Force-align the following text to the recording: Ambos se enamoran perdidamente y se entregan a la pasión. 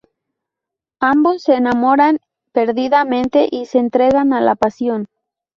Ambos 0.99 1.43
se 1.43 1.53
enamoran 1.53 2.17
perdidamente 2.53 3.47
y 3.51 3.67
se 3.67 3.77
entregan 3.77 4.33
a 4.33 4.41
la 4.41 4.55
pasión. 4.55 5.05